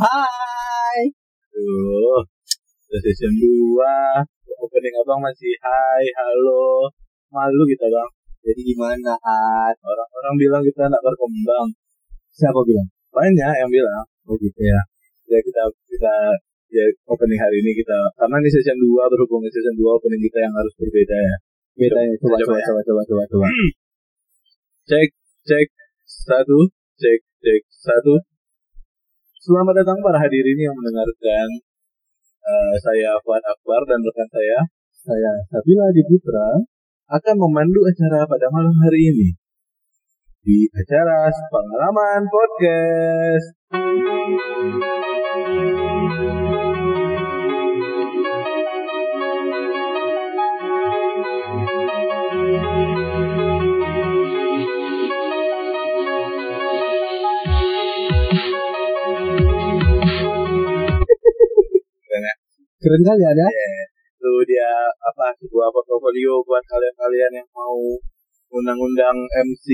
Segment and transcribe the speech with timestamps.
[0.00, 1.12] Hai.
[1.52, 4.56] Tuh, udah season 2.
[4.64, 6.88] Opening abang masih hai, halo.
[7.28, 8.10] Malu kita bang.
[8.40, 9.76] Jadi gimana, At?
[9.76, 11.68] Orang-orang bilang kita nggak berkembang.
[12.32, 12.88] Siapa bilang?
[13.12, 14.00] Banyak yang bilang.
[14.24, 14.80] Oh gitu ya.
[15.28, 16.14] Ya kita kita
[16.72, 20.54] ya opening hari ini kita karena ini season 2 berhubung season 2 opening kita yang
[20.56, 21.36] harus berbeda ya.
[21.76, 22.14] Beda ya.
[22.24, 23.46] Coba, Coba coba, coba, coba, coba, coba.
[24.88, 25.08] Cek
[25.44, 25.68] cek
[26.08, 28.29] satu cek cek satu.
[29.40, 31.48] Selamat datang para hadirin yang mendengarkan
[32.44, 36.60] eh, saya Fuad Akbar dan rekan saya Saya Sabila di Putra.
[37.08, 39.32] akan memandu acara pada malam hari ini
[40.44, 43.56] di acara pengalaman podcast.
[62.90, 63.46] Keren kali ada.
[64.18, 64.66] Itu dia
[64.98, 67.78] apa sebuah portofolio buat kalian-kalian yang mau
[68.50, 69.66] undang-undang MC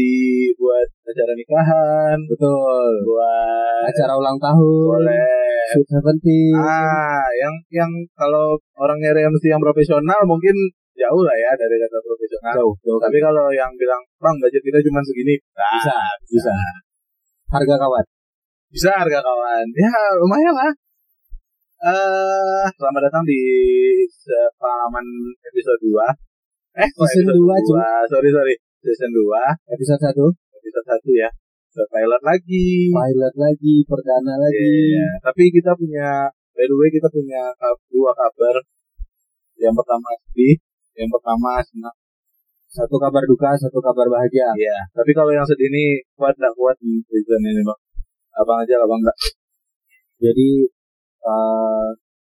[0.61, 2.93] buat acara nikahan, Betul.
[3.09, 5.01] buat Acara ulang tahun.
[5.01, 5.33] boleh
[5.73, 6.61] Sweet Seventeen.
[6.61, 10.53] Ah, yang yang kalau orang nyari MC yang profesional mungkin
[10.93, 12.53] jauh lah ya dari kata profesional.
[12.53, 13.01] Jauh, jauh.
[13.01, 15.97] Tapi kalau yang bilang, bang budget kita cuma segini, nah, Bisa,
[16.29, 16.53] bisa.
[17.49, 18.05] Harga kawan.
[18.69, 19.65] bisa harga kawan.
[19.73, 19.89] Ya
[20.21, 20.69] lumayan lah.
[21.77, 23.37] Eh, selamat datang di
[24.57, 25.05] pengalaman
[25.45, 26.09] episode 2
[26.81, 27.89] Eh, Season episode dua, dua?
[28.09, 28.57] Sorry, sorry.
[28.81, 29.29] Season 2,
[29.77, 30.57] Episode 1.
[30.57, 31.29] episode 1 ya.
[31.77, 32.89] Ke pilot lagi.
[32.89, 34.97] Pilot lagi, perdana lagi.
[34.97, 37.53] Iya, tapi kita punya by the way kita punya
[37.93, 38.57] dua kabar.
[39.61, 40.57] Yang pertama sedih,
[40.97, 41.97] yang pertama senang.
[42.73, 44.49] Satu kabar duka, satu kabar bahagia.
[44.57, 47.81] Iya, tapi kalau yang sedih ini kuat nggak kuat di season ini bang?
[48.41, 49.17] Abang aja, abang nggak
[50.17, 50.76] Jadi
[51.27, 51.87] eh,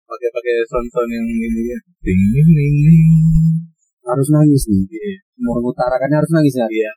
[0.07, 1.79] pakai-pakai sound-sound yang ini ya.
[2.05, 3.09] Ding ding ding ding.
[4.05, 4.85] harus nangis nih.
[5.41, 6.67] Mau mengutarakannya harus nangis ya.
[6.69, 6.93] Iya.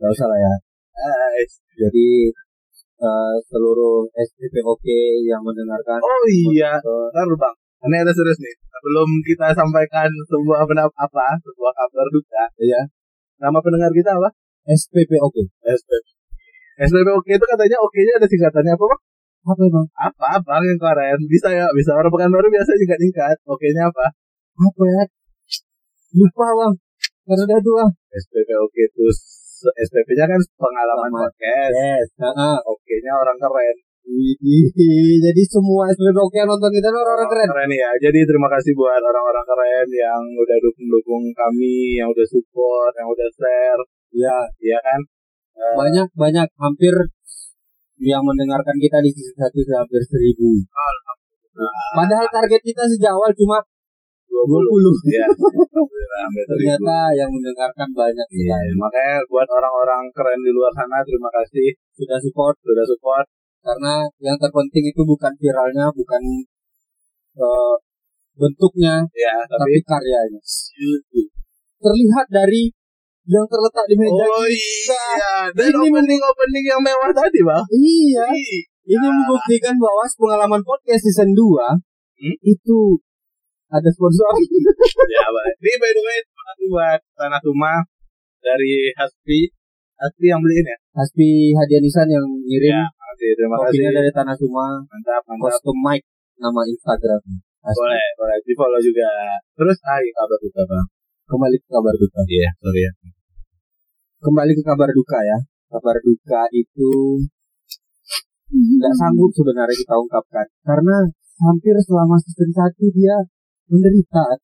[0.00, 0.54] Gak usah lah ya.
[0.96, 1.52] Guys.
[1.76, 2.08] Jadi
[2.96, 4.86] eh, seluruh SPPOK
[5.28, 7.56] yang mendengarkan Oh iya, ntar bang.
[7.86, 8.54] Ini ada serius nih.
[8.56, 12.44] Sebelum kita sampaikan sebuah pendapat apa, sebuah kabar duka.
[12.56, 12.80] Iya.
[13.36, 14.32] Nama pendengar kita apa?
[14.64, 15.36] SPPOK.
[15.60, 16.06] SPP.
[16.76, 19.00] SPP oke itu katanya oke-nya ada singkatannya apa bang?
[19.46, 19.86] Apa emang?
[19.94, 24.06] apa bang yang keren bisa ya bisa orang pekanbaru biasa juga tingkat oke nya apa
[24.56, 25.02] Apa ya?
[26.16, 26.74] Lupa bang.
[27.22, 27.84] Karena udah tua.
[28.10, 29.18] SPP oke terus
[29.78, 31.30] SPP nya kan pengalaman Pengalaman.
[31.30, 32.06] podcast Yes.
[32.18, 32.56] Heeh.
[32.66, 33.76] oke nya orang keren.
[35.18, 37.48] Jadi semua SPPOK yang nonton kita tuh orang-orang keren.
[37.50, 42.94] keren ya jadi terima kasih buat orang-orang keren yang udah dukung-dukung kami yang udah support
[42.94, 43.82] yang udah share
[44.14, 45.00] Ya, ya kan
[45.56, 46.92] Eh, banyak banyak hampir
[48.02, 50.50] yang mendengarkan kita di season satu sudah hampir seribu.
[51.96, 53.56] Padahal target kita sejak awal cuma
[54.28, 55.16] 20 20.
[55.16, 55.26] ya.
[56.44, 58.70] Ternyata yang mendengarkan banyak Iya, sekali.
[58.76, 63.26] makanya buat orang-orang keren di luar sana terima kasih Sudah support sudah support
[63.64, 66.22] karena yang terpenting itu bukan viralnya, bukan
[67.36, 67.74] eh,
[68.36, 70.40] bentuknya, ya tapi, tapi karyanya.
[71.82, 72.70] Terlihat dari
[73.26, 74.22] yang terletak di meja.
[74.24, 74.54] oh kita.
[74.94, 78.26] iya dan Ini opening opening yang mewah tadi bang Iya.
[78.32, 81.42] Ih, Ini membuktikan bahwa pengalaman podcast season 2
[82.16, 82.32] Hmm?
[82.40, 82.96] itu
[83.68, 84.30] ada sponsor.
[85.12, 85.54] ya baik.
[85.58, 87.74] Ini by the way terima kasih buat Tanah Tuma
[88.38, 89.52] dari Haspi.
[89.96, 90.76] Haspi yang beliin ya?
[90.94, 93.30] Hasbi Hadiah Nisan yang ngirim Ya, makasih.
[93.34, 93.68] Terima kasih.
[93.74, 95.44] kopinya dari Tanah Suma, Mantap, mantap.
[95.50, 96.00] custom mic
[96.36, 97.20] nama Instagram.
[97.60, 97.80] Hasbi.
[97.82, 98.36] Boleh, boleh.
[98.40, 99.08] Di follow juga.
[99.52, 100.86] Terus, ah, iya, kabar duka bang.
[101.26, 102.20] Kembali ke kabar duka.
[102.24, 102.92] Iya, sorry ya.
[104.26, 105.38] Kembali ke kabar duka ya.
[105.70, 107.22] Kabar duka itu
[108.50, 111.02] nggak sanggup sebenarnya kita ungkapkan karena
[111.46, 113.18] hampir selama season 1 dia
[113.66, 114.38] menderita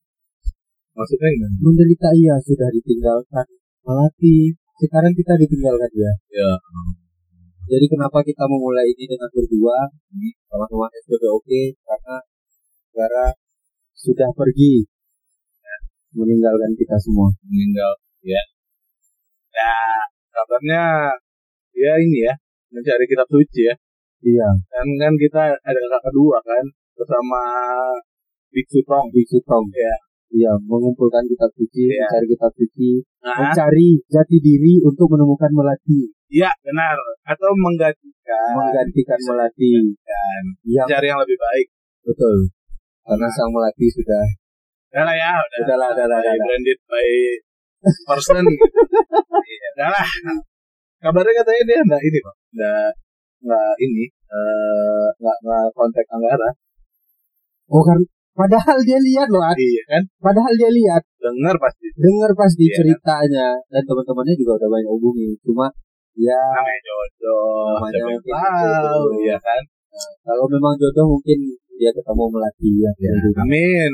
[0.93, 1.55] Maksudnya gimana?
[1.63, 3.47] menderita iya sudah ditinggalkan
[3.87, 6.51] melatih sekarang kita ditinggalkan dia Ya.
[7.63, 9.87] Jadi kenapa kita memulai ini dengan berdua
[10.51, 11.49] sama-sama SPPOK
[11.87, 12.17] karena
[12.91, 13.25] negara
[13.95, 14.83] sudah pergi
[16.13, 17.31] meninggalkan kita semua.
[17.47, 17.93] Meninggal.
[18.21, 18.43] Ya.
[19.53, 19.73] Ya,
[20.29, 20.83] kabarnya
[21.73, 22.33] ya ini ya.
[22.73, 23.75] Mencari kitab suci ya.
[24.23, 26.65] Iya, Dan kan kita ada kakak kedua kan.
[26.95, 27.41] Bersama
[28.49, 29.11] Biksu Tong.
[29.11, 29.65] Biksu Tong.
[29.73, 29.95] Ya.
[30.33, 32.09] Iya, mengumpulkan kitab suci, Iya.
[32.09, 32.89] mencari kitab suci,
[33.21, 36.97] Nah, mencari jati diri untuk menemukan melati, iya benar.
[37.21, 38.49] Atau menggantikan.
[38.57, 39.93] menggantikan melati.
[40.01, 41.67] Dan Yang cari yang lebih baik.
[42.01, 42.49] betul.
[43.05, 44.25] Karena sang melati sudah
[44.89, 45.59] Udah lah ya, udah.
[45.69, 46.19] Udah lah, udah lah.
[46.41, 47.09] branded by
[48.07, 48.43] person.
[49.43, 50.07] Iya, udah lah.
[51.03, 52.35] Kabarnya katanya dia enggak ini, Pak.
[52.55, 52.89] Enggak
[53.43, 56.49] enggak ini eh, nggak nggak kontak Anggara.
[57.67, 57.99] Oh kan
[58.33, 59.57] padahal dia lihat loh, Ad.
[59.59, 60.03] Iya kan?
[60.17, 61.85] padahal dia lihat, Dengar pasti.
[61.95, 65.29] dengar pasti Iya, ceritanya dan teman-temannya juga udah banyak hubungi.
[65.43, 65.67] Cuma
[66.17, 67.77] ya Namanya jodoh.
[67.77, 69.27] Namanya mungkin tahu, jodoh.
[69.27, 69.61] ya kan?
[70.25, 71.37] kalau memang jodoh mungkin
[71.77, 72.91] dia ketemu melati ya.
[73.43, 73.91] Amin.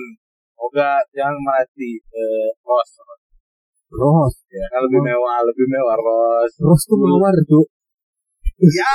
[0.56, 2.92] Semoga yang mati eh, Ros.
[3.90, 6.52] Ros, Ya, kan lebih mewah, lebih mewah Ros.
[6.62, 7.66] Ros tuh mawar tuh.
[8.60, 8.92] Ya,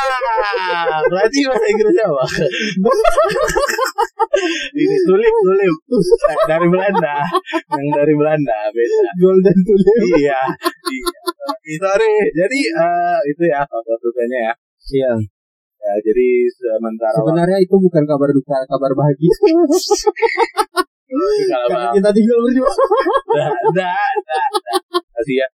[1.09, 2.25] berarti bahasa Inggrisnya apa?
[4.77, 5.75] Ini tulip, tulip.
[6.45, 7.25] Dari Belanda.
[7.73, 9.11] Yang dari Belanda, beda.
[9.17, 9.97] Golden tulip.
[10.21, 10.41] iya,
[11.65, 11.79] iya.
[11.81, 14.55] Sorry, jadi eh, itu ya kabar dukanya ya.
[14.93, 15.13] Iya.
[15.81, 15.93] ya.
[16.13, 19.33] Jadi sementara Sebenarnya itu bukan kabar duka, kabar bahagia.
[21.49, 22.71] kalau kita tinggal berdua.
[22.71, 24.39] ada, ada, ada.
[25.15, 25.47] Kasih ya,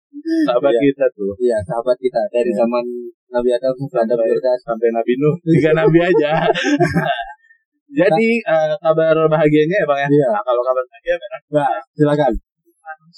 [0.47, 0.81] sahabat Iya.
[0.87, 1.33] kita tuh.
[1.39, 2.59] Iya, sahabat kita dari Iya.
[2.61, 2.85] zaman
[3.29, 4.61] Nabi Adam sampai Adam sampai, Firdaus.
[4.65, 6.33] sampai Nabi Nuh tiga Nabi aja
[8.01, 10.29] jadi eh, kabar bahagianya ya bang ya Iya.
[10.33, 12.33] nah, kalau kabar bahagia memang Nah, silakan.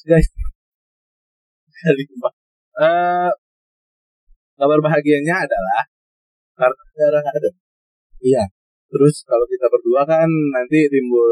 [0.03, 0.29] guys
[1.81, 2.33] Kali Pak.
[2.81, 3.31] Eh,
[4.55, 5.83] kabar bahagianya adalah
[6.55, 7.51] karena sekarang ada
[8.21, 8.45] Iya.
[8.91, 11.31] terus kalau kita berdua kan nanti timbul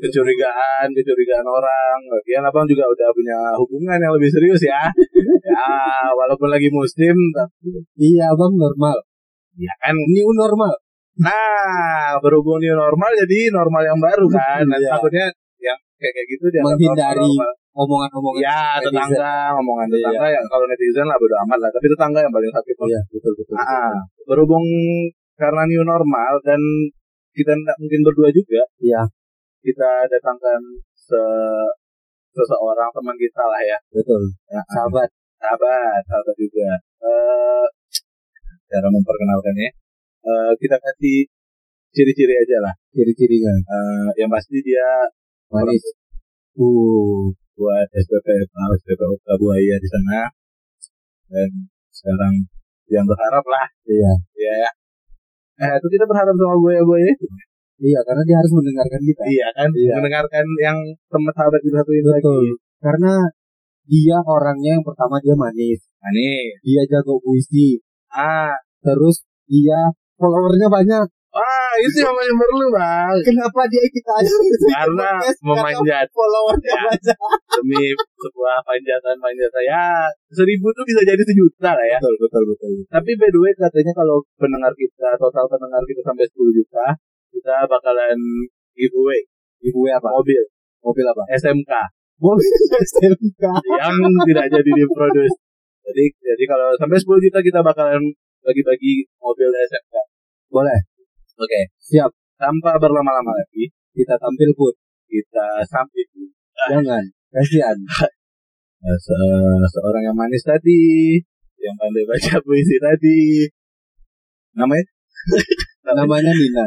[0.00, 4.82] kecurigaan kecurigaan orang lagian abang juga udah punya hubungan yang lebih serius ya
[5.48, 5.66] ya
[6.12, 8.96] walaupun lagi musim tapi Iya, Bang normal.
[9.54, 10.70] ya kan New normal.
[11.18, 14.62] Nah, berhubung new normal jadi normal yang baru kan.
[14.62, 14.90] Dan Iya.
[14.94, 15.26] takutnya
[15.58, 17.26] yang kayak kayak gitu dia Menghindari
[17.74, 18.90] Omongan-omongan Ya, netizen.
[18.90, 19.94] tetangga, ngomongan Iya.
[19.98, 22.74] tetangga yang kalau netizen lah bodo amat lah, tapi tetangga yang paling sakit.
[22.86, 23.54] Iya, betul betul.
[23.54, 23.94] Ah,
[24.26, 24.66] berhubung
[25.34, 26.58] karena new normal dan
[27.30, 29.02] kita tidak mungkin berdua juga, Iya.
[29.64, 30.60] Kita datangkan
[30.94, 31.22] se
[32.32, 34.22] seseorang teman kita lah ya, Betul.
[34.46, 35.08] ya Sahabat.
[35.38, 36.70] sahabat, sahabat juga.
[37.02, 37.66] Eh,
[38.68, 39.70] cara memperkenalkannya,
[40.22, 41.26] eh, kita kasih
[41.94, 42.74] ciri-ciri aja lah.
[42.94, 43.54] Ciri-cirinya.
[43.54, 45.06] Eh, yang pasti dia
[45.48, 45.80] Manis.
[46.58, 49.00] Uh, buat SPP SPP
[49.40, 50.30] Buaya di sana
[51.26, 51.50] dan
[51.90, 52.34] sekarang
[52.86, 54.12] yang berharap lah iya.
[54.38, 54.70] ya ya
[55.58, 57.12] eh itu kita berharap sama Buaya Buaya
[57.78, 59.22] Iya, karena dia harus mendengarkan kita.
[59.24, 59.92] iya kan Iya.
[59.94, 62.38] mendengarkan yang teman sahabat kita satu ini lagi.
[62.78, 63.12] Karena
[63.84, 65.80] dia orangnya yang pertama dia manis.
[65.98, 67.78] nah, nih Dia jago puisi.
[68.08, 69.78] ah Terus dia
[70.14, 71.06] followernya banyak.
[71.28, 74.32] ah itu yang paling perlu bang Kenapa dia kita aja?
[74.72, 75.08] karena
[75.40, 76.82] memanjat followernya Ya.
[76.88, 77.18] banyak.
[77.52, 77.84] demi
[78.16, 79.86] sebuah panjatan panjatan ya
[80.28, 82.70] seribu tuh bisa jadi sejuta lah ya Betul, betul, betul.
[82.88, 86.86] Tapi by the way katanya kalau pendengar kita total pendengar kita sampai 10 juta
[87.30, 88.18] kita bakalan
[88.72, 89.20] giveaway
[89.58, 90.08] Giveaway apa?
[90.12, 90.42] mobil
[90.80, 91.22] Mobil apa?
[91.34, 91.72] SMK
[92.18, 92.50] Mobil
[92.90, 93.42] SMK.
[93.78, 93.94] yang
[94.26, 95.36] tidak jadi diproduce.
[95.88, 98.02] Jadi jadi kalau sampai 10 juta kita bakalan
[98.42, 99.94] bagi-bagi mobil SMK.
[100.50, 100.78] Boleh.
[101.38, 101.70] Oke.
[101.78, 102.10] Siap.
[102.38, 104.74] Tanpa berlama-lama lagi Kita tampil put.
[105.06, 106.02] kita sampai
[106.70, 107.02] Jangan.
[107.34, 107.78] Kasihan.
[107.78, 111.16] Eh, se- seorang yang manis tadi,
[111.58, 113.46] yang pandai baca puisi tadi.
[114.58, 114.84] Namanya?
[115.98, 116.66] Namanya Nina.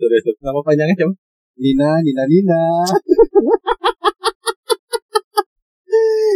[0.00, 1.12] Nama panjangnya siapa?
[1.60, 2.62] Nina, Nina, Nina.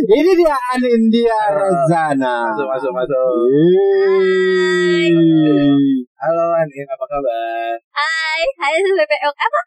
[0.05, 2.53] Ini dia Anin dia Rozana.
[2.53, 3.25] Masuk masuk masuk.
[3.49, 5.17] Yeay.
[6.21, 7.73] Halo Anin, apa kabar?
[7.89, 9.61] Hai, hai SPPO apa?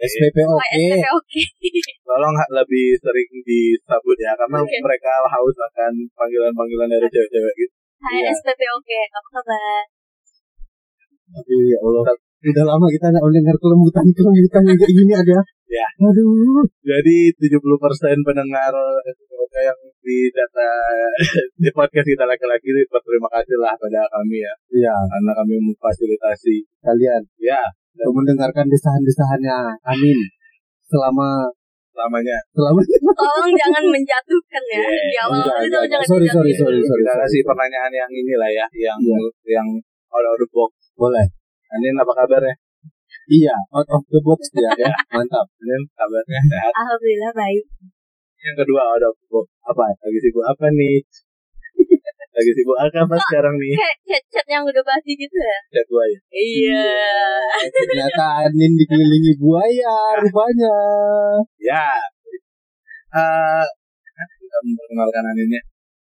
[0.00, 0.64] SPP Oh, oke.
[0.76, 1.42] SPP oke.
[2.04, 4.76] Tolong lebih sering disambut ya, karena Oke.
[4.80, 7.72] mereka haus akan panggilan-panggilan dari cewek-cewek gitu.
[8.00, 8.32] Hai Iya.
[8.32, 9.84] SPP oke, apa kabar?
[11.40, 12.04] Aduh ya Allah.
[12.40, 15.38] Udah lama kita nggak mendengar kelembutan-kelembutan yang kayak gini ada.
[15.70, 15.86] Ya.
[16.00, 16.64] Aduh.
[16.82, 18.72] Jadi 70% pendengar
[19.60, 20.68] yang di data
[21.54, 26.56] di podcast kita laki-laki berterima kasih lah pada kami ya, Iya, karena kami memfasilitasi.
[26.80, 27.60] kalian Ya,
[27.98, 30.18] untuk mendengarkan desahan-desahannya Anin
[30.86, 31.44] selama
[31.92, 32.38] lamanya.
[32.56, 32.80] selama
[33.12, 34.80] Tolong jangan menjatuhkan ya.
[34.80, 37.02] Iya, Di awal enggak, jangan sorry, sorry, sorry, sorry.
[37.04, 39.18] Kita kasih pertanyaan yang inilah ya, yang Iya.
[39.60, 39.68] yang
[40.10, 40.72] out of the box.
[40.96, 41.26] boleh.
[41.70, 42.54] Anin apa kabarnya?
[43.30, 44.90] Iya, out of the box dia ya.
[45.14, 45.46] Mantap.
[45.46, 46.72] Anin kabarnya sehat.
[46.74, 47.64] Alhamdulillah baik.
[48.42, 49.46] Yang kedua out of the box.
[49.70, 49.84] Apa?
[50.02, 50.98] Lagi sibuk apa nih?
[52.36, 53.74] Lagi sibuk apa sekarang nih?
[53.78, 55.58] Kayak chat-chat yang udah pasti gitu ya.
[55.70, 56.18] Chat gua ya.
[56.34, 56.86] Iya.
[57.70, 60.76] Ternyata Anin dikelilingi buaya rupanya.
[61.62, 61.86] Ya.
[63.10, 63.66] Eh,
[64.18, 65.62] kita memperkenalkan Aninnya.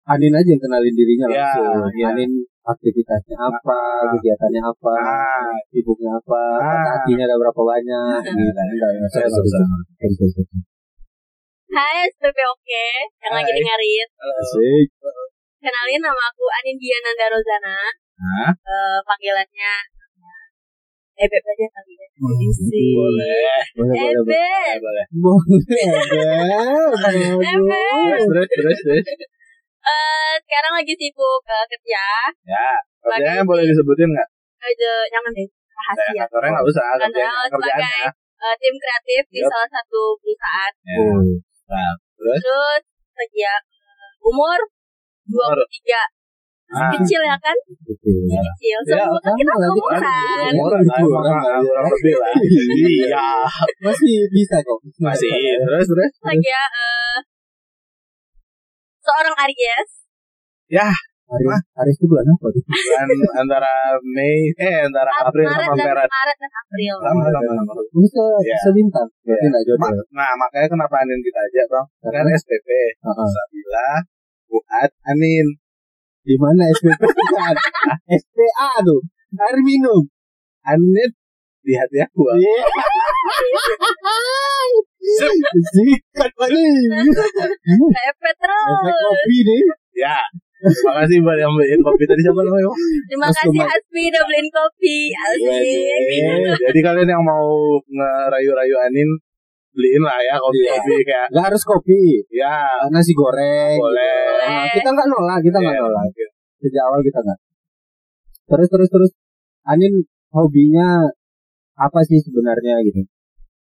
[0.04, 1.88] Anin aja yang kenalin dirinya Ya, langsung.
[1.96, 2.12] ya.
[2.12, 2.32] Anin
[2.64, 3.80] aktivitasnya apa,
[4.12, 7.00] kegiatannya apa, Ah, sibuknya apa, Ah.
[7.00, 8.20] hatinya ada berapa banyak.
[10.04, 10.44] Gitu.
[11.74, 12.86] Hai SPP oke,
[13.24, 14.08] yang lagi dengerin.
[14.14, 14.88] Asik.
[15.64, 17.78] Kenalin nama aku Anin Diananda Rozana.
[18.20, 18.52] Hah?
[18.52, 19.74] Eh, panggilannya
[21.14, 22.08] Ebe aja kali ya.
[22.42, 22.86] Isi.
[22.98, 23.62] Boleh.
[23.78, 25.06] Boleh, boleh, boleh.
[25.14, 25.14] Ebe.
[25.24, 25.46] Boleh.
[26.92, 27.84] Boleh, Ebe.
[28.28, 29.06] Terus, terus, terus.
[29.84, 32.06] Eh, sekarang lagi sibuk eh, kerja.
[32.48, 32.68] Ya,
[33.04, 34.30] kerjanya boleh disebutin nggak?
[34.64, 36.24] Ada jangan deh rahasia.
[36.24, 36.88] Kantornya nggak usah.
[36.96, 38.00] Kantornya Kerjaan, sebagai
[38.40, 39.50] eh, tim kreatif di Yup.
[39.52, 40.74] salah satu perusahaan.
[40.88, 40.98] Ya.
[41.68, 42.40] Nah, terus?
[42.40, 42.82] Terus
[43.14, 44.60] kerja eh, umur
[45.28, 46.00] 23.
[46.74, 46.90] Ah.
[46.90, 47.54] Kecil ya kan?
[47.54, 48.80] Kecil.
[48.82, 49.78] Ya, Semua kan kita sama lagi.
[49.78, 50.52] seumuran.
[50.58, 51.70] Umur Iya, kan, kurang kurang kali ya.
[51.70, 52.32] kurang lebih lah.
[52.34, 53.28] Iya.
[53.84, 54.80] Masih bisa kok.
[54.98, 55.30] Masih.
[55.60, 56.12] Terus, terus.
[56.18, 57.16] Kerja eh,
[59.04, 59.90] seorang Aries.
[61.34, 62.46] Aris, Aris itu bulan apa?
[62.46, 63.10] Bulan
[63.42, 63.74] antara
[64.06, 66.06] Mei, eh antara April Maret sama Maret.
[66.06, 66.96] Maret dan April.
[67.02, 67.74] Sama, sama, sama.
[67.90, 68.58] Bisa Iya.
[68.62, 69.10] selintang.
[69.26, 69.82] Berarti nggak jodoh.
[69.82, 71.88] Ma- Nah, makanya kenapa Anin kita ajak, Bang?
[72.06, 72.70] Kan SPP.
[73.02, 73.28] Heeh.
[73.34, 73.90] Sabila,
[74.46, 75.48] Fuad, Anin.
[76.22, 77.02] Di mana SPP?
[78.14, 79.02] SPA tuh.
[79.34, 80.06] Air minum.
[80.64, 81.10] Anin
[81.66, 82.30] di hati aku.
[82.30, 82.38] Bang.
[82.38, 82.62] Iya.
[85.04, 86.64] Sikat lagi.
[87.68, 88.68] Pepe terus.
[88.72, 89.62] Efek kopi nih.
[89.94, 90.18] Ya.
[90.64, 92.72] Makasih buat yang beliin kopi tadi siapa namanya?
[93.04, 93.62] Terima Terus kasih.
[93.68, 94.98] Hasbi udah beliin kopi.
[95.12, 95.60] Asik.
[95.60, 97.52] Eh, Jadi kalian yang mau
[97.84, 99.10] ngerayu-rayu Anin
[99.74, 102.24] beliin lah ya kopi-kopi kayak Gak harus kopi.
[102.32, 103.76] ya Nasi goreng.
[103.76, 104.24] boleh.
[104.40, 106.04] Nah, kita nggak nolak, kita nggak Iya, nolak.
[106.08, 106.26] oke.
[106.64, 107.40] Sejak awal kita nggak.
[108.48, 109.12] Terus terus terus.
[109.64, 109.94] Anin
[110.32, 111.08] hobinya
[111.76, 113.04] apa sih sebenarnya gitu?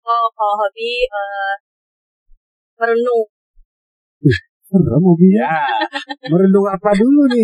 [0.06, 1.54] Oh, kalau hobi eh,
[2.78, 3.26] merenung.
[4.62, 5.46] Serem hobinya.
[5.46, 5.54] Ya,
[6.26, 7.42] Merenung apa dulu nih?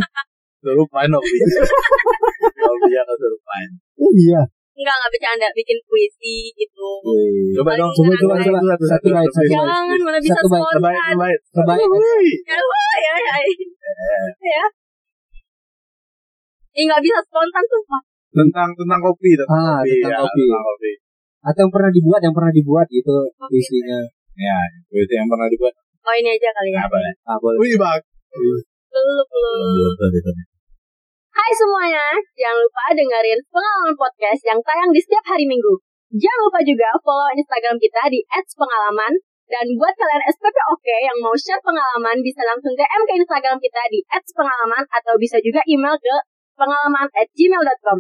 [0.59, 1.37] kesurupan hobi.
[2.55, 3.67] Hobinya kesurupan.
[3.99, 4.43] Iya.
[4.73, 5.47] Enggak, enggak bercanda.
[5.53, 6.89] Bikin puisi gitu.
[7.59, 9.37] Coba dong, Coba coba Satu, coba satu, satu satu, bait satu.
[9.37, 9.53] satu.
[9.53, 11.11] Jangan, mana bisa Satu Terbaik, spontan.
[11.13, 11.41] terbaik.
[11.53, 11.87] Terbaik.
[12.47, 13.37] Ya, wah, ya, ya.
[14.41, 14.65] Ya.
[16.73, 17.83] Ih, nggak bisa spontan tuh.
[17.85, 18.03] Pak.
[18.33, 20.41] Tentang tentang kopi, tentang Ah, kopi, tentang ya, kopi.
[20.41, 20.93] tentang kopi.
[21.43, 23.55] Atau yang pernah dibuat, yang pernah dibuat gitu Oke.
[23.59, 23.99] isinya.
[24.39, 24.57] Ya,
[24.95, 26.83] itu yang pernah dibuat Oh, ini aja kali ya.
[26.83, 27.13] apa ya?
[27.31, 27.59] Ah, boleh.
[27.63, 28.01] Wih, bang.
[28.35, 30.35] Belum, belum.
[31.33, 32.07] Hai semuanya,
[32.37, 35.79] jangan lupa dengerin pengalaman podcast yang tayang di setiap hari Minggu.
[36.13, 39.13] Jangan lupa juga follow Instagram kita di @pengalaman
[39.49, 43.83] dan buat kalian SPP Oke yang mau share pengalaman bisa langsung DM ke Instagram kita
[43.89, 44.05] di
[44.37, 46.15] @pengalaman atau bisa juga email ke
[46.61, 47.99] pengalaman@gmail.com.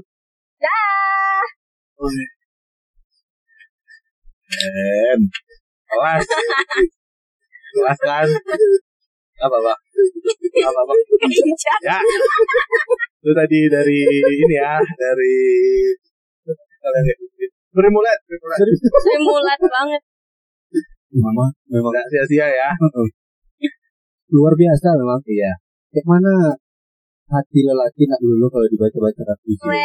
[0.61, 1.44] Dah.
[4.52, 5.21] Keren.
[5.88, 6.25] Kelas.
[7.73, 8.26] Kelas kan.
[9.42, 9.80] Apa, Bang?
[10.68, 10.99] Apa, Bang?
[11.82, 11.99] Ya.
[13.23, 15.37] Itu tadi dari ini ya, dari
[16.82, 17.16] kalian ya.
[17.73, 20.02] Simulat banget.
[21.12, 22.71] Mama, memang Nggak sia-sia ya.
[24.32, 25.21] luar biasa memang.
[25.28, 25.52] Iya.
[25.92, 26.32] Kayak mana
[27.28, 29.61] hati lelaki nak dulu kalau dibaca-baca puisi.
[29.68, 29.85] Nih.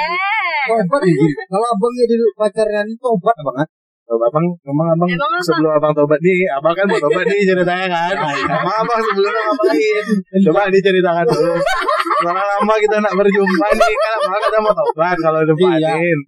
[1.51, 3.67] Kalau abangnya di pacarnya ini tobat banget.
[4.07, 7.91] Coba abang, emang abang Emang sebelum abang tobat nih, abang kan mau tobat nih ceritanya
[7.91, 8.15] kan.
[8.39, 10.05] Emang abang sebelumnya ngapain?
[10.47, 11.53] Coba diceritakan dulu.
[12.23, 16.19] Karena lama kita nak berjumpa nih, kan abang kata mau tobat kalau depanin.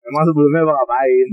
[0.00, 1.26] Emang sebelumnya abang ngapain?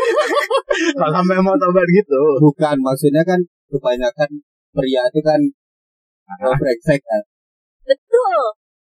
[1.00, 2.20] Kalau sampai mau tobat gitu.
[2.44, 3.40] Bukan, maksudnya kan
[3.72, 4.30] kebanyakan
[4.76, 5.40] pria itu kan
[6.28, 6.56] ah.
[6.60, 7.22] brengsek kan.
[7.88, 8.40] Betul.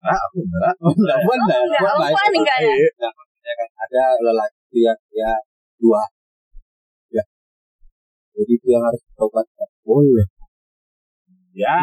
[0.05, 0.73] Ah, aku enggak.
[0.85, 1.61] Oh, enggak, enggak.
[1.65, 2.73] Enggak, oh, enggak ya?
[2.77, 5.33] Enggak, maksudnya kan ada lelaki yang ya
[5.77, 6.01] dua.
[7.09, 7.23] Ya.
[8.33, 9.45] Jadi itu yang harus tobat.
[9.81, 10.27] Boleh.
[11.55, 11.79] Ya,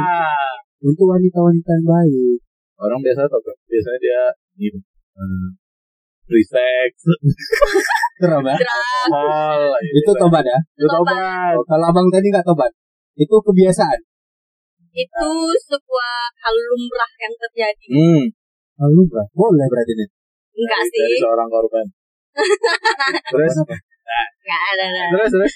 [0.85, 2.39] Untuk wanita-wanita yang baik.
[2.77, 3.57] orang biasa tobat.
[3.65, 4.23] Biasanya dia
[4.59, 4.79] gitu.
[5.13, 5.49] Hmm,
[6.25, 6.93] free sex,
[8.21, 8.57] Keren ya?
[9.93, 10.59] Itu tobat ya.
[10.77, 11.53] itu tobat.
[11.57, 12.69] Oh, kalau abang tadi nggak tobat.
[13.17, 14.01] Itu kebiasaan.
[14.93, 17.87] Itu sebuah hal lumrah yang terjadi.
[17.97, 18.25] Hmm,
[18.77, 20.09] Lalu berarti boleh berarti nih.
[20.53, 21.01] Enggak dari, sih.
[21.01, 21.87] dari seorang korban.
[23.29, 24.85] Terus, Enggak ada.
[24.89, 25.03] ada.
[25.13, 25.55] terus, terus.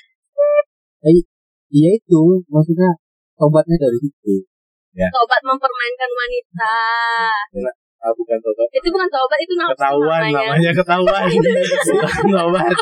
[1.66, 2.90] Iya itu, maksudnya
[3.34, 4.34] tobatnya dari situ.
[4.96, 6.74] Tobat mempermainkan wanita.
[8.00, 8.68] Ah, bukan tobat.
[8.70, 10.40] Itu bukan tobat, itu nafsu Ketahuan namanya.
[10.56, 11.26] namanya ketahuan.
[11.90, 12.74] bukan tobat.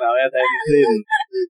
[0.00, 0.90] Namanya tensin.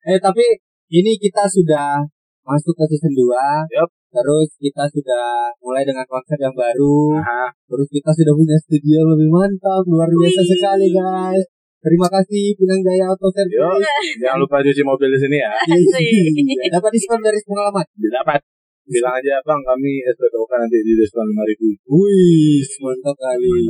[0.08, 0.44] Eh tapi
[0.88, 2.00] ini kita sudah
[2.46, 3.76] masuk ke season 2.
[3.76, 3.90] Yup.
[4.06, 7.20] Terus kita sudah mulai dengan konsep yang baru.
[7.20, 10.48] Nah, Terus kita sudah punya studio lebih mantap, luar biasa Wih.
[10.56, 11.44] sekali guys.
[11.84, 13.84] Terima kasih Pinang Jaya Auto Service.
[14.18, 15.52] jangan lupa cuci mobil di sini ya.
[15.66, 17.84] Iya, Dapat diskon dari pengalaman.
[17.94, 18.40] Dapat.
[18.86, 23.66] Bilang aja, Bang, kami SPPOK nanti di diskon 5000 Wih, mantap kali.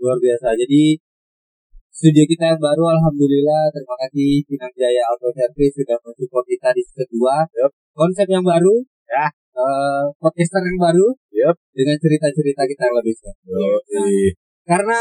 [0.00, 0.56] Luar biasa.
[0.56, 0.96] Jadi
[1.92, 6.82] studio kita yang baru alhamdulillah terima kasih Pinang Jaya Auto Service sudah mensupport kita di
[6.84, 7.08] 2.
[7.62, 7.72] Yup.
[7.96, 8.84] Konsep yang baru.
[9.08, 9.28] Ya.
[9.56, 11.56] Eh, podcaster yang baru Yup.
[11.72, 13.80] dengan cerita-cerita kita yang lebih seru.
[13.96, 14.36] Yoi.
[14.68, 15.00] Karena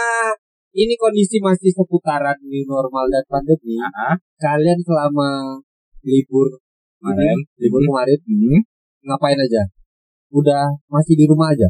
[0.76, 3.80] ini kondisi masih seputaran new normal dan pandemi.
[3.80, 5.56] Ah, Kalian selama
[6.04, 6.60] libur
[7.00, 7.40] kemarin.
[7.40, 8.60] ini, libur kemarin Hmm.
[9.08, 9.64] ngapain aja?
[10.30, 11.70] Udah masih di rumah aja.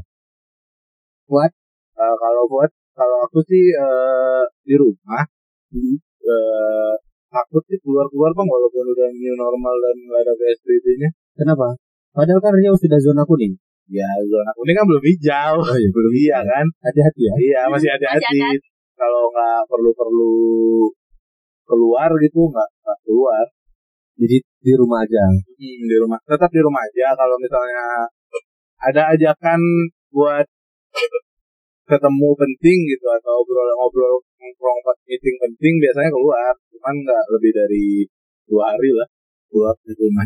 [1.96, 5.24] Eh, kalau buat kalau aku sih eh, di rumah
[5.72, 5.96] Hmm.
[6.26, 6.94] eh,
[7.30, 11.10] takut sih keluar-keluar bang walaupun udah new normal dan nggak ada PSBB-nya.
[11.38, 11.68] Kenapa?
[12.16, 13.54] Padahal kan Riau sudah zona kuning.
[13.92, 15.54] Ya zona kuning kan belum hijau.
[15.62, 16.66] Oh iya, belum iya kan?
[16.82, 17.34] Hati-hati ya.
[17.38, 18.40] Iya masih Masih hati-hati.
[18.96, 20.36] Kalau nggak perlu-perlu
[21.68, 23.46] keluar gitu nggak nggak keluar.
[24.16, 25.24] Jadi di rumah aja.
[25.28, 27.12] Hmm, di rumah tetap di rumah aja.
[27.20, 27.84] Kalau misalnya
[28.80, 29.60] ada ajakan
[30.16, 30.48] buat
[31.86, 36.54] ketemu penting gitu atau ngobrol-ngobrol nongkrong meeting penting biasanya keluar.
[36.72, 37.86] Cuman nggak lebih dari
[38.48, 39.08] dua hari lah
[39.52, 40.26] keluar di rumah.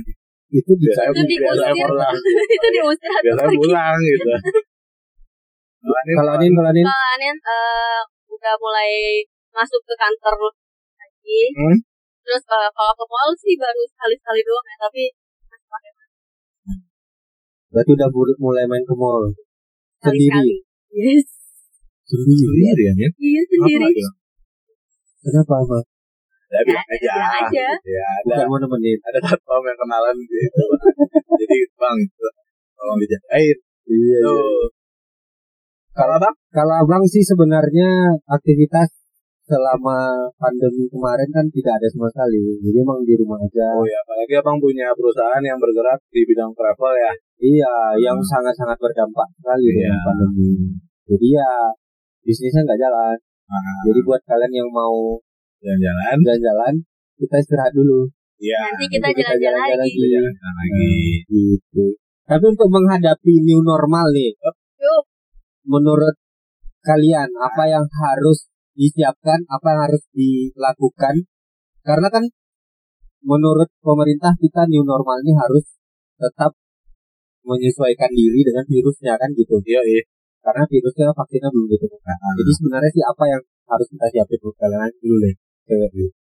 [0.50, 2.18] Itu Biasanya, Itu biasanya pulang.
[2.58, 4.30] itu diusir Biasanya pulang gitu.
[5.80, 6.32] kalau Anin, kalau
[6.74, 8.02] Anin, Kalau Anin eh,
[8.40, 9.20] udah mulai
[9.52, 10.36] masuk ke kantor
[10.96, 11.42] lagi.
[11.60, 11.78] Hmm.
[12.24, 15.04] Terus eh, kalau ke mall sih baru sekali-sekali doang ya, tapi
[15.52, 15.92] masih pakai
[17.70, 18.10] berarti udah
[18.42, 19.30] mulai main ke mall
[20.02, 20.64] sendiri.
[20.90, 21.28] Yes.
[22.10, 22.42] Sendiri.
[22.50, 23.12] Sendiri ya, Nin?
[23.14, 23.86] Iya sendiri.
[23.86, 24.12] Apa gitu?
[25.20, 25.86] Kenapa, Bang?
[26.50, 27.14] Ya, bilang Ya, aja.
[27.14, 27.68] bilang aja.
[27.86, 28.98] Ya, ada Bukan mau nemenin.
[29.06, 30.64] ada satpam yang kenalan gitu.
[31.38, 32.26] Jadi bang itu
[32.74, 33.58] tolong dijagain.
[33.86, 34.66] Iya, Tuh.
[35.92, 36.36] Kalau bang?
[36.50, 37.90] Kalau abang sih sebenarnya
[38.26, 38.90] aktivitas
[39.44, 42.62] selama pandemi kemarin kan tidak ada sama sekali.
[42.62, 43.74] Jadi emang di rumah aja.
[43.74, 47.12] Oh ya, apalagi abang punya perusahaan yang bergerak di bidang travel ya.
[47.42, 49.90] Iya, yang sangat-sangat berdampak sekali Iya.
[49.90, 50.50] dengan pandemi.
[51.10, 51.52] Jadi ya
[52.22, 53.18] bisnisnya nggak jalan.
[53.50, 55.18] Nah, Jadi buat kalian yang mau
[55.58, 56.18] jalan-jalan.
[56.22, 56.74] jalan-jalan,
[57.18, 58.06] kita istirahat dulu.
[58.38, 58.62] Iya.
[58.70, 59.98] Nanti kita Nanti kita jalan-jalan lagi.
[59.98, 60.14] lagi.
[60.14, 60.94] Jalan lagi.
[61.26, 61.86] Gitu.
[62.30, 65.04] Tapi untuk menghadapi new normal nih, Yuk.
[65.70, 66.18] Menurut
[66.82, 71.16] kalian apa yang harus disiapkan, apa yang harus dilakukan?
[71.86, 72.26] Karena kan
[73.22, 75.78] menurut pemerintah kita new normal ini harus
[76.18, 76.58] tetap
[77.46, 79.62] menyesuaikan diri dengan virusnya kan gitu.
[79.62, 80.04] Iya, iya.
[80.40, 82.18] Karena virusnya vaksinnya belum ditemukan.
[82.40, 85.36] Jadi sebenarnya sih apa yang harus kita siapin buat kalian dulu deh.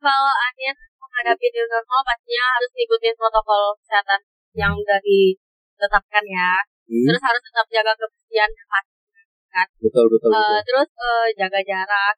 [0.02, 4.20] Kalau Anin menghadapi new normal pastinya harus ngikutin protokol kesehatan
[4.58, 6.50] yang udah ditetapkan ya.
[6.88, 8.70] Hmm, Terus harus tetap jaga kebersihan yang
[9.52, 9.80] pasti.
[9.84, 10.30] betul betul.
[10.30, 10.60] Eh, betul.
[10.68, 12.16] terus eh, jaga jarak.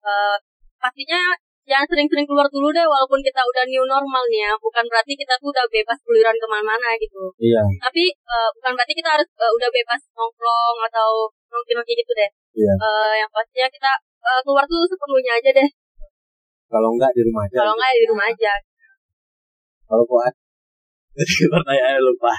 [0.00, 0.36] Eh,
[0.80, 1.20] pastinya
[1.68, 4.52] jangan sering-sering keluar dulu deh walaupun kita udah new normal nih ya.
[4.58, 7.22] Bukan berarti kita tuh udah bebas keluyuran ke mana-mana gitu.
[7.38, 7.62] Iya.
[7.78, 11.08] Tapi eh, bukan berarti kita harus eh, udah bebas nongkrong atau
[11.50, 12.30] nongki-nongki gitu deh.
[12.58, 12.74] Iya.
[12.74, 15.68] Eh, yang pastinya kita eh, keluar tuh seperlunya aja deh.
[16.70, 17.56] Kalau enggak di rumah aja.
[17.66, 18.52] Kalau nggak ya di rumah aja.
[19.90, 20.34] Kalau kuat
[21.18, 22.32] Jadi pertanyaannya lupa.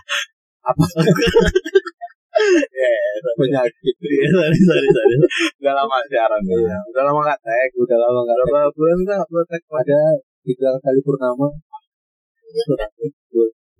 [0.63, 0.84] Apa?
[2.32, 2.91] Ya,
[3.36, 3.96] penyakit.
[4.00, 5.15] Iya, sorry, sorry, sorry.
[5.60, 6.80] Udah lama siaran ya.
[6.89, 7.70] Udah lama nggak tag.
[7.76, 9.63] Udah lama enggak Berapa bulan kita nggak upload tag?
[9.84, 10.02] ada
[10.41, 11.48] tiga kali purnama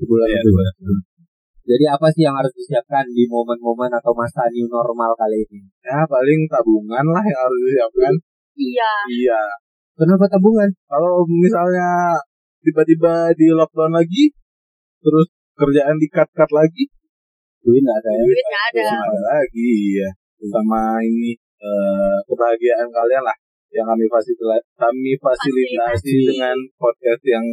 [0.02, 0.50] sebulan Iya, itu.
[0.52, 0.66] dua.
[1.62, 5.62] Jadi apa sih yang harus disiapkan di momen-momen atau masa new normal kali ini?
[5.86, 8.14] Ya paling tabungan lah yang harus disiapkan.
[8.58, 8.92] Iya.
[9.08, 9.42] Iya.
[9.96, 10.70] Kenapa tabungan?
[10.90, 12.18] Kalau misalnya
[12.66, 14.34] tiba-tiba di lockdown lagi,
[15.00, 16.90] terus kerjaan di cut cut lagi,
[17.62, 18.24] Duit nggak ada ya?
[18.26, 18.82] Duit nggak ada.
[19.06, 19.71] ada lagi
[20.02, 20.10] ya.
[20.41, 23.38] Sama ini eh, kebahagiaan kalian lah
[23.71, 27.45] yang kami fasilitasi, kami fasilitasi dengan podcast yang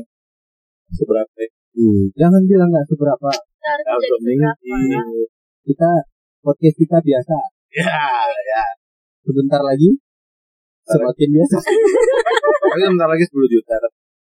[0.90, 1.48] seberapa ya?
[1.78, 3.30] Hmm, Jangan bilang nggak seberapa.
[3.30, 5.00] Seberapa.
[5.62, 5.90] Kita
[6.40, 7.36] podcast kita biasa.
[7.76, 8.64] Ya, ya.
[9.28, 9.92] Sebentar lagi
[10.88, 11.56] semakin biasa
[12.72, 13.76] Tapi bentar lagi 10 juta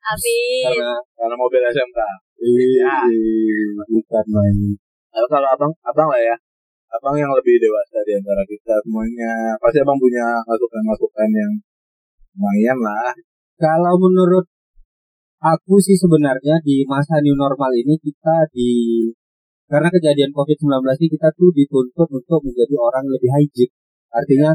[0.07, 0.63] Amin.
[0.71, 1.99] karena karena mobil SMK.
[2.41, 2.95] iya
[3.91, 4.57] bukan main.
[5.17, 6.35] Lalu kalau abang, abang lah ya,
[6.93, 11.51] abang yang lebih dewasa di antara kita semuanya, pasti abang punya masukan-masukan yang
[12.37, 13.09] lumayan lah.
[13.57, 14.45] Kalau menurut
[15.41, 18.69] aku sih sebenarnya di masa new normal ini kita di
[19.65, 23.73] karena kejadian COVID-19 ini kita tuh dituntut untuk menjadi orang lebih hygiene.
[24.13, 24.53] Artinya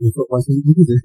[0.00, 0.98] untuk bahasa Inggris ya.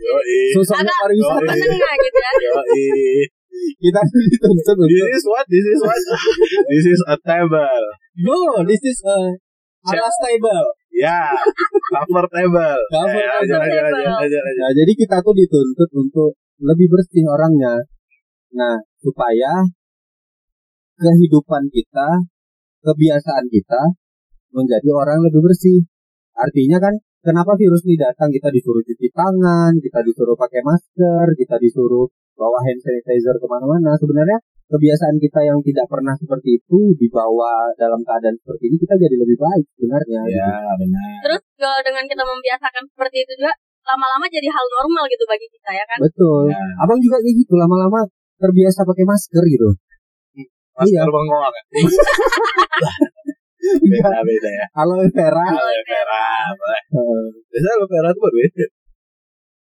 [0.57, 1.53] Sosoknya pariwisata.
[1.53, 3.35] Gitu ya.
[3.77, 4.01] Kita
[4.33, 5.45] dituntut This is what?
[5.49, 6.01] This is what?
[6.71, 7.83] This is a table.
[8.21, 9.17] No, this is a
[9.87, 10.65] alas table.
[10.91, 11.29] Ya,
[11.93, 12.79] cover table.
[12.89, 13.53] Cover Eh, table.
[13.53, 14.43] ajar, ajar, ajar, ajar.
[14.65, 17.77] Nah, jadi kita tuh dituntut untuk lebih bersih orangnya.
[18.57, 19.61] Nah, supaya
[20.97, 22.09] kehidupan kita,
[22.81, 23.81] kebiasaan kita
[24.49, 25.85] menjadi orang lebih bersih.
[26.33, 28.33] Artinya kan, kenapa virus ini datang?
[28.33, 33.97] Kita disuruh cuci tangan, kita disuruh pakai masker, kita disuruh bawa hand sanitizer ke mana-mana.
[33.97, 39.15] Sebenarnya kebiasaan kita yang tidak pernah seperti itu dibawa dalam keadaan seperti ini kita jadi
[39.17, 40.21] lebih baik sebenarnya.
[40.29, 41.09] Ya, benar.
[41.25, 43.53] Terus kalau dengan kita membiasakan seperti itu juga,
[43.87, 45.97] lama-lama jadi hal normal gitu bagi kita ya kan.
[46.03, 46.51] Betul.
[46.51, 46.61] Ya.
[46.83, 48.03] Abang juga kayak gitu lama-lama
[48.37, 49.69] terbiasa pakai masker gitu.
[50.77, 51.09] Masker Iya.
[51.09, 51.63] bengkoang ya.
[53.67, 53.99] Iya.
[53.99, 54.65] Beda beda ya.
[54.79, 55.43] Aloe vera.
[55.51, 56.23] Aloe vera.
[56.55, 56.81] eh,
[57.51, 58.57] Biasanya aloe vera itu buat WC.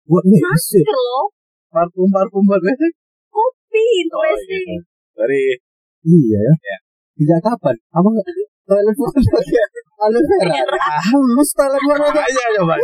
[0.03, 0.83] Buat medicine.
[0.83, 1.23] Masker loh,
[1.73, 2.81] Parfum parfum buat WC.
[3.27, 4.49] kopi untuk Oh, WC.
[4.53, 4.75] gitu.
[5.13, 5.43] Dari
[6.03, 6.53] Iya ya.
[6.61, 6.77] Ya.
[7.15, 7.75] Sejak kapan?
[7.91, 8.13] Abang
[8.63, 9.61] toilet bukan pakai
[9.99, 10.53] aloe vera.
[11.01, 12.21] Halus toilet pakai.
[12.21, 12.75] aja coba.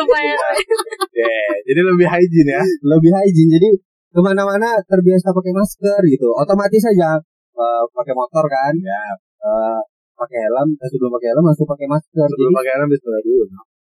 [0.00, 1.30] Oke,
[1.64, 2.62] jadi lebih hygiene ya.
[2.82, 3.52] Lebih hygiene.
[3.54, 3.68] Jadi
[4.10, 6.28] ke mana-mana terbiasa pakai masker gitu.
[6.34, 7.18] Otomatis aja
[7.52, 8.74] eh, pakai motor kan.
[8.76, 9.00] Ya,
[9.40, 9.78] eh,
[10.16, 10.68] pakai helm.
[10.74, 12.26] eh, sebelum pakai helm langsung pakai masker.
[12.26, 13.44] sebelum Jadi pakai helm bismillah dulu.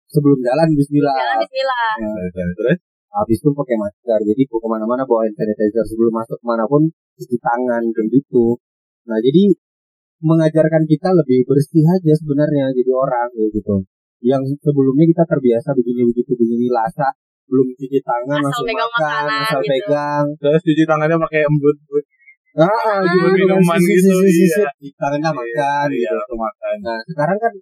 [0.08, 1.14] sebelum jalan Bismillah.
[1.14, 1.90] Jalan bismillah.
[2.00, 4.20] Terus, Terus, Habis itu pakai masker.
[4.20, 6.84] Jadi ke mana-mana bawa hand sanitizer sebelum masuk ke mana pun
[7.16, 8.56] cuci tangan kayak gitu.
[9.08, 9.52] Nah jadi
[10.18, 13.76] mengajarkan kita lebih bersih aja sebenarnya jadi orang kayak gitu.
[14.20, 17.08] Yang sebelumnya kita terbiasa begini begitu begini lasa
[17.48, 19.70] belum cuci tangan Asal langsung pegang makan makanan asal gitu.
[19.72, 21.76] pegang terus cuci tangannya pakai embut.
[22.58, 24.90] ah, ah, gitu, Minuman gitu, sisip, iya.
[24.98, 26.76] tangannya makan Iya, gitu makan.
[26.82, 27.52] nah sekarang kan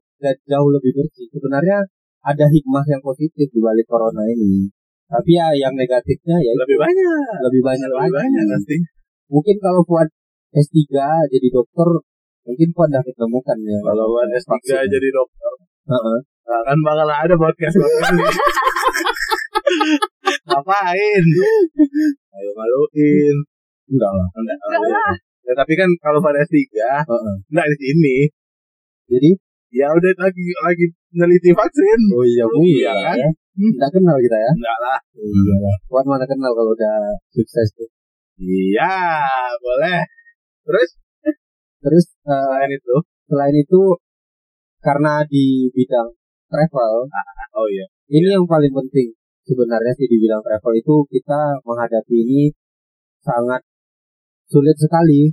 [0.49, 1.79] jauh lebih bersih sebenarnya
[2.25, 4.67] ada hikmah yang positif di balik corona ini
[5.07, 7.39] tapi ya yang negatifnya ya Lebih banyak.
[7.41, 8.77] lebih banyak Lebih lagi banyak nanti.
[9.27, 10.09] mungkin kalau buat
[10.53, 10.75] S3
[11.29, 11.89] jadi dokter
[12.43, 14.87] mungkin Fuad udah ketemukan ya Kalau buat S3 Vaksin.
[14.89, 15.53] jadi dokter,
[15.87, 16.19] Heeh.
[16.45, 18.25] nah, kan bakal ada podcast podcast ini.
[20.47, 21.25] Ngapain?
[22.33, 23.37] Ayo maluin.
[23.87, 25.15] enggak lah Enggak, Enggak enggak.
[25.43, 27.35] Ya, tapi kan kalau pada S3, Heeh.
[27.47, 28.17] enggak di sini.
[29.09, 29.31] jadi
[29.69, 30.87] Ya udah lagi lagi
[31.17, 32.01] meneliti vaksin.
[32.13, 33.17] oh iya bu Iya kan?
[33.17, 33.29] ya.
[33.57, 34.99] Nggak kenal kita ya Enggak lah.
[35.17, 37.89] iya lah mana kenal kalau udah sukses tuh
[38.37, 38.93] Iya,
[39.57, 40.05] boleh.
[40.69, 40.91] Terus
[41.81, 42.97] terus eh, selain itu,
[43.33, 43.81] selain itu
[44.85, 46.13] karena di bidang
[46.53, 47.09] travel
[47.57, 52.53] oh iya, ini yang paling penting sebenarnya sih di bidang travel itu kita menghadapi ini
[53.25, 53.65] sangat
[54.47, 55.33] sulit sekali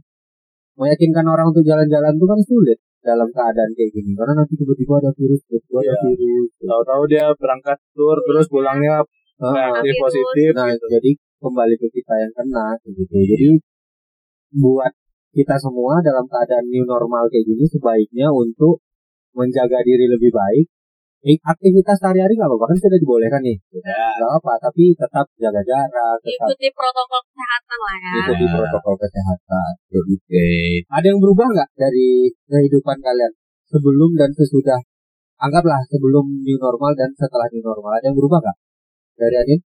[0.79, 4.11] meyakinkan orang untuk jalan-jalan itu kan sulit dalam keadaan kayak gini.
[4.15, 6.01] Karena nanti tiba-tiba ada virus tiba-tiba ada Iya.
[6.15, 9.03] virus tahu-tahu dia berangkat tur terus pulangnya
[9.43, 10.85] reaktif positif nah gitu.
[10.87, 11.11] jadi
[11.43, 13.03] kembali ke kita yang kena gitu.
[13.11, 13.49] Jadi
[14.55, 14.93] buat
[15.33, 18.79] kita semua dalam keadaan new normal kayak gini sebaiknya untuk
[19.33, 20.65] menjaga diri lebih baik
[21.23, 22.65] aktivitas sehari-hari nggak apa-apa?
[22.67, 23.55] Kan sudah dibolehkan nih.
[23.79, 28.11] Ya, nggak apa tapi tetap jaga jarak tetap Ikuti protokol kesehatan lah ya.
[28.19, 28.51] ikuti Ya.
[28.59, 29.71] protokol kesehatan.
[29.87, 30.47] Jadi oke.
[30.91, 32.09] ada yang berubah nggak dari
[32.51, 33.31] kehidupan kalian?
[33.71, 34.79] Sebelum dan sesudah.
[35.39, 37.95] Anggaplah sebelum new normal dan setelah new normal.
[37.97, 38.57] Ada yang berubah nggak?
[39.15, 39.59] Dari Adin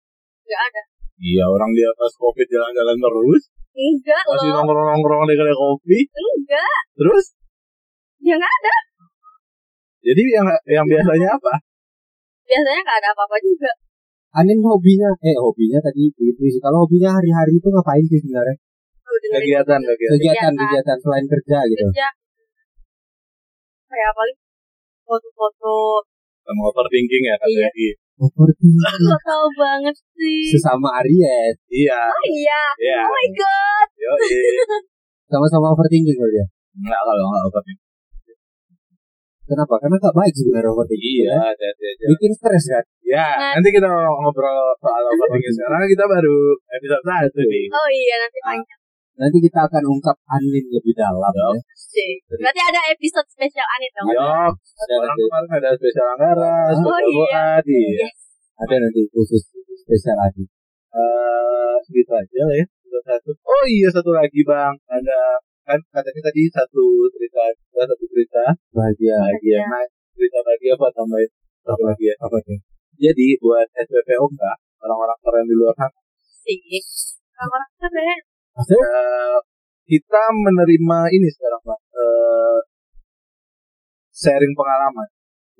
[0.47, 0.81] Enggak ada.
[1.17, 3.43] Iya, orang di atas covid jalan-jalan terus,
[3.73, 6.81] Enggak masih nongkrong-nongkrong di kedai kopi, Enggak.
[6.93, 7.25] terus?
[8.21, 8.75] Ya enggak ada.
[9.99, 11.53] Jadi yang yang biasanya apa?
[12.43, 13.71] Biasanya enggak ada apa-apa juga.
[14.36, 18.55] Anin hobinya eh hobinya tadi itu sih kalau hobinya hari-hari itu ngapain sih sebenarnya
[19.07, 19.81] Kegiatan, kegiatan.
[19.81, 20.53] kegiatan Kegiatan.
[20.53, 22.07] kegiatan selain kerja gitu kerja.
[23.88, 24.38] Kayak paling
[25.03, 25.75] foto-foto.
[26.43, 27.67] Sama overthinking ya kan Iya.
[27.71, 27.89] Egi?
[28.19, 30.43] overthinking Kok tahu banget sih.
[30.53, 32.62] sesama Aries Iya, Oh iya.
[32.77, 32.99] iya.
[33.03, 33.88] Oh my god.
[33.95, 34.12] Yo,
[35.31, 36.45] sama-sama overthinking kali ya
[36.77, 37.87] Enggak kalau enggak overthinking.
[39.47, 41.38] Kenapa karena nggak baik sebenarnya overthinking Iya, ya.
[41.41, 42.05] hati-hati aja.
[42.12, 43.51] bikin stres kan Ya, Nah.
[43.55, 46.38] nanti kita ngobrol soal overthinking sekarang kita baru
[46.69, 47.65] episode satu nih.
[47.71, 48.79] Oh iya nanti panjang
[49.17, 51.49] nanti kita akan ungkap Anin lebih dalam ya.
[51.73, 52.21] sih.
[52.29, 54.07] Berarti ada episode spesial Anit dong.
[54.12, 57.17] Yo, ada orang nanti kemarin ada spesial Anggara, spesial Oh, iya.
[57.57, 57.97] Boat, iya.
[58.05, 58.15] Yes.
[58.57, 59.41] ada nanti khusus
[59.79, 60.45] spesial Adi
[60.93, 62.65] Eh, segitu aja lah ya.
[62.99, 63.29] Satu.
[63.39, 65.19] Oh iya satu lagi bang, ada
[65.67, 67.43] kan katanya tadi satu cerita,
[67.75, 69.60] satu cerita bahagia bahagia.
[69.67, 69.84] Nah,
[70.15, 71.30] cerita bahagia apa tambahin
[71.67, 72.15] satu lagi ya?
[72.23, 72.58] apa tuh
[72.97, 75.99] Jadi buat SPPO enggak orang-orang keren di luar sana,
[76.41, 76.80] Sih.
[77.36, 78.15] Orang-orang kan kayaknya
[78.58, 79.38] eh,
[79.86, 82.60] kita menerima ini sekarang pak, eh,
[84.15, 85.08] sharing pengalaman.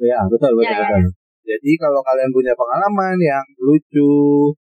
[0.02, 0.88] ya betul betul Ya, ya.
[0.88, 1.04] betul
[1.48, 4.52] Jadi kalau kalian punya pengalaman yang lucu,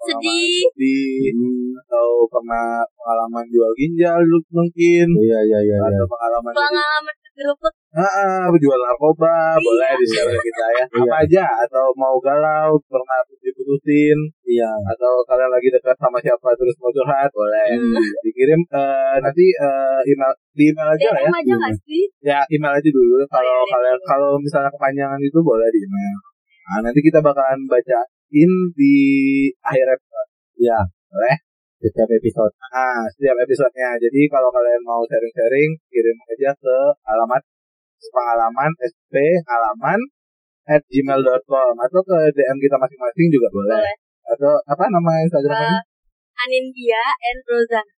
[0.00, 0.64] Sedih.
[0.72, 5.88] sedih, Hmm, atau pernah pengalaman jual ginjal dulu mungkin, iya iya iya iya.
[5.92, 9.64] atau pengalaman pengalaman geruput ah, ah, jual narkoba, Iya.
[9.64, 10.84] boleh di share ke kita ya.
[10.88, 11.00] Iya.
[11.04, 16.76] Apa aja, atau mau galau, pernah diputusin, iya atau kalian lagi dekat sama siapa terus
[16.80, 17.76] mau curhat, boleh.
[17.76, 18.00] Hmm.
[18.24, 21.30] Dikirim eh, nanti eh, email di email aja lah ya.
[21.32, 22.02] Aja nggak sih?
[22.24, 23.20] Ya email aja dulu.
[23.28, 23.72] Kalau iya, iya.
[23.74, 26.18] kalian kalau misalnya kepanjangan itu boleh di email.
[26.70, 27.66] Nah, nanti kita bakalan
[28.30, 28.94] bacain di
[29.58, 30.28] akhir episode.
[30.62, 30.78] iya
[31.10, 31.36] Boleh?
[31.80, 33.98] setiap episode Nah, setiap episodenya.
[33.98, 37.42] Jadi kalau kalian mau sharing-sharing, kirim aja ke alamat
[38.14, 39.14] pengalaman sp
[39.48, 39.98] halaman
[40.70, 43.80] at gmail.com atau ke DM kita masing-masing juga boleh.
[43.82, 43.96] Boleh.
[44.30, 45.82] Atau apa nama Instagramnya?
[45.82, 47.92] Eh, Anindya and Rozana.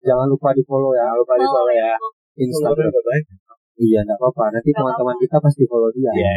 [0.00, 1.92] Jangan lupa di follow ya Jangan lupa di follow ya.
[2.40, 2.88] Instagram.
[2.88, 3.36] Follow banyak.
[3.74, 4.44] Iya, enggak apa-apa.
[4.54, 6.08] Nanti teman-teman kita pasti follow dia.
[6.14, 6.32] Iya.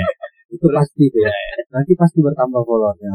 [0.48, 1.22] Itu pasti tuh.
[1.24, 1.34] Iya,
[1.72, 3.12] Nanti pasti bertambah followernya.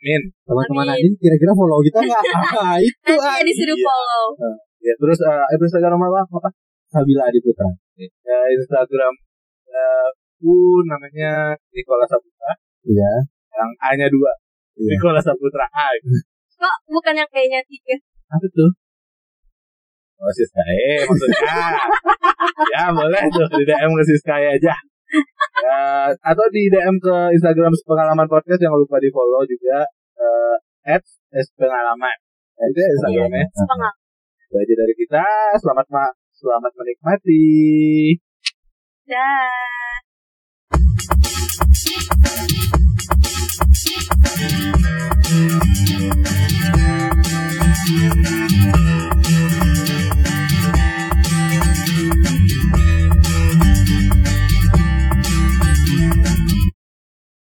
[0.00, 0.22] Min.
[0.46, 0.96] Teman-teman.
[0.96, 2.22] Adin kira-kira follow kita nggak?
[2.60, 3.86] Ah, itu Nanti ya disuruh Iya.
[3.86, 4.24] follow.
[4.80, 6.20] Ya, terus uh, Instagram apa?
[6.24, 6.48] Apa?
[6.88, 7.68] Sabila Adi Putra.
[8.00, 9.12] Ya, Instagram
[9.68, 10.08] uh,
[10.40, 12.50] ku namanya Nikola Saputra
[12.88, 13.12] Iya.
[13.52, 14.32] yang A-nya dua.
[14.80, 14.96] Iya.
[14.96, 15.92] Nikola Saputra A.
[16.56, 17.96] Kok bukan yang kayaknya tiga?
[18.32, 18.70] Apa tuh?
[20.20, 21.48] Oh, Siskae maksudnya.
[22.76, 24.74] ya, boleh tuh di DM ke Siskae aja.
[25.60, 29.82] Ya, atau di DM ke Instagram pengalaman podcast jangan lupa di follow juga
[30.16, 30.56] eh
[30.96, 31.04] at
[31.58, 32.16] pengalaman.
[32.60, 33.44] Itu ya Instagramnya.
[33.52, 33.94] Sepengalaman.
[34.48, 35.26] Itu aja dari kita.
[35.58, 37.44] Selamat ma selamat menikmati.
[39.10, 39.50] Dah.